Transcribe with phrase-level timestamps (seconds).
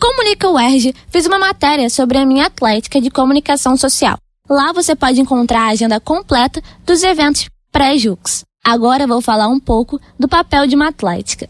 [0.00, 4.16] Comunica UERJ fiz uma matéria sobre a minha atlética de comunicação social.
[4.48, 8.42] Lá você pode encontrar a agenda completa dos eventos pré-JUX.
[8.64, 11.46] Agora vou falar um pouco do papel de uma atlética.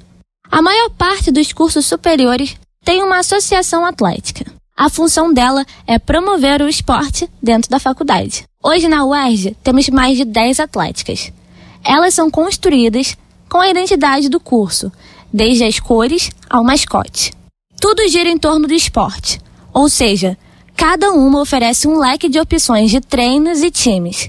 [0.50, 4.44] A maior parte dos cursos superiores tem uma associação atlética.
[4.76, 8.42] A função dela é promover o esporte dentro da faculdade.
[8.60, 11.32] Hoje na UERJ temos mais de 10 atléticas.
[11.84, 13.16] Elas são construídas
[13.48, 14.90] com a identidade do curso,
[15.32, 17.32] desde as cores ao mascote.
[17.80, 19.40] Tudo gira em torno do esporte,
[19.72, 20.36] ou seja,
[20.76, 24.28] cada uma oferece um leque de opções de treinos e times.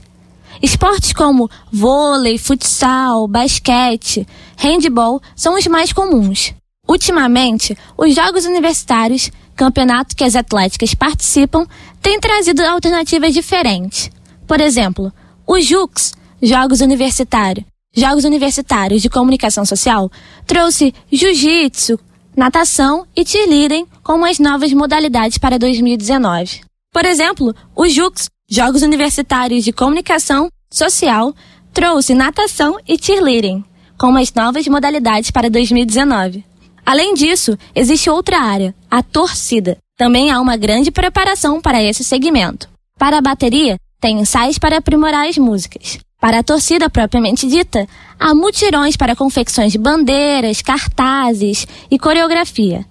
[0.62, 4.26] Esportes como vôlei, futsal, basquete,
[4.58, 6.54] handball são os mais comuns.
[6.88, 11.68] Ultimamente, os Jogos Universitários, campeonato que as atléticas participam,
[12.02, 14.10] têm trazido alternativas diferentes.
[14.48, 15.12] Por exemplo,
[15.46, 20.10] os JUCs, Jogos Universitários, Jogos Universitários de Comunicação Social,
[20.48, 22.00] trouxe jiu-jitsu,
[22.36, 26.62] natação e cheerleading como as novas modalidades para 2019.
[26.92, 31.34] Por exemplo, os JUCs, Jogos Universitários de Comunicação Social,
[31.74, 33.64] trouxe natação e cheerleading
[33.98, 36.44] como as novas modalidades para 2019.
[36.86, 39.78] Além disso, existe outra área, a torcida.
[39.96, 42.68] Também há uma grande preparação para esse segmento.
[42.98, 46.00] Para a bateria, tem ensaios para aprimorar as músicas.
[46.22, 47.88] Para a torcida propriamente dita,
[48.20, 52.86] há mutirões para confecções de bandeiras, cartazes e coreografia.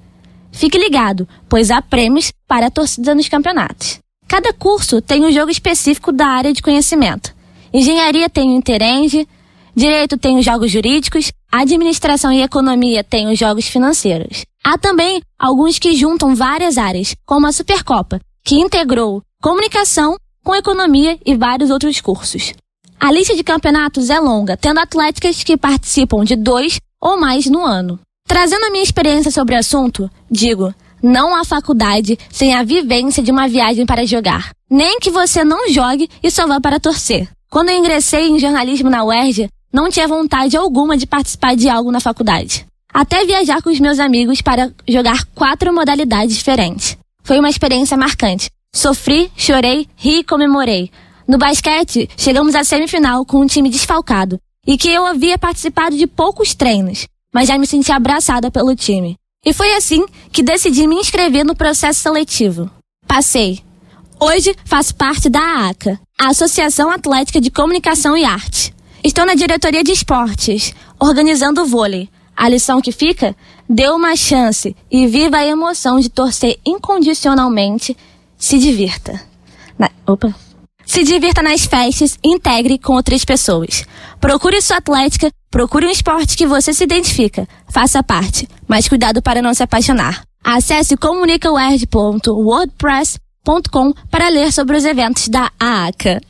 [0.51, 4.01] Fique ligado, pois há prêmios para a torcida nos campeonatos.
[4.27, 7.33] Cada curso tem um jogo específico da área de conhecimento.
[7.73, 9.29] Engenharia tem o Interenge,
[9.77, 14.45] Direito tem os jogos jurídicos, Administração e Economia tem os jogos financeiros.
[14.65, 21.19] Há também alguns que juntam várias áreas, como a Supercopa, que integrou comunicação com economia
[21.25, 22.53] e vários outros cursos.
[23.03, 27.65] A lista de campeonatos é longa, tendo atléticas que participam de dois ou mais no
[27.65, 27.99] ano.
[28.29, 33.31] Trazendo a minha experiência sobre o assunto, digo, não há faculdade sem a vivência de
[33.33, 34.51] uma viagem para jogar.
[34.71, 37.27] Nem que você não jogue e só vá para torcer.
[37.51, 41.91] Quando eu ingressei em jornalismo na UERJ, não tinha vontade alguma de participar de algo
[41.91, 42.67] na faculdade.
[42.93, 46.99] Até viajar com os meus amigos para jogar quatro modalidades diferentes.
[47.25, 48.51] Foi uma experiência marcante.
[48.75, 50.91] Sofri, chorei, ri e comemorei.
[51.31, 54.37] No basquete, chegamos à semifinal com um time desfalcado
[54.67, 59.15] e que eu havia participado de poucos treinos, mas já me senti abraçada pelo time.
[59.47, 62.69] E foi assim que decidi me inscrever no processo seletivo.
[63.07, 63.61] Passei.
[64.19, 68.75] Hoje faço parte da AACA, a Associação Atlética de Comunicação e Arte.
[69.05, 72.09] Estou na diretoria de esportes, organizando o vôlei.
[72.37, 73.37] A lição que fica?
[73.69, 77.97] Dê uma chance e viva a emoção de torcer incondicionalmente
[78.37, 79.23] se divirta.
[79.79, 79.93] Na...
[80.05, 80.35] Opa.
[80.91, 83.85] Se divirta nas festas, integre com outras pessoas.
[84.21, 87.47] Procure sua atlética, procure um esporte que você se identifica.
[87.69, 90.25] Faça parte, mas cuidado para não se apaixonar.
[90.43, 96.21] Acesse comunicaword.wordpress.com para ler sobre os eventos da AACA.